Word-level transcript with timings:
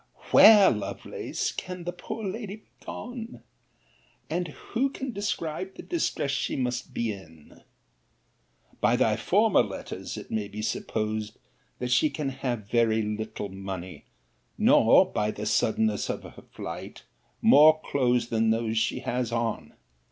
Where, 0.31 0.71
Lovelace, 0.71 1.51
can 1.51 1.83
the 1.83 1.91
poor 1.93 2.23
lady 2.25 2.55
be 2.55 2.67
gone? 2.83 3.43
And 4.31 4.47
who 4.47 4.89
can 4.89 5.11
describe 5.13 5.75
the 5.75 5.83
distress 5.83 6.31
she 6.31 6.55
must 6.55 6.91
be 6.91 7.13
in? 7.13 7.61
By 8.79 8.95
thy 8.95 9.15
former 9.15 9.61
letters, 9.61 10.17
it 10.17 10.31
may 10.31 10.47
be 10.47 10.63
supposed, 10.63 11.37
that 11.77 11.91
she 11.91 12.09
can 12.09 12.29
have 12.29 12.65
very 12.67 13.03
little 13.03 13.49
money: 13.49 14.05
nor, 14.57 15.05
by 15.05 15.29
the 15.29 15.45
suddenness 15.45 16.09
of 16.09 16.23
her 16.23 16.41
flight, 16.51 17.03
more 17.39 17.79
clothes 17.79 18.29
than 18.29 18.49
those 18.49 18.79
she 18.79 19.01
has 19.01 19.31
on. 19.31 19.75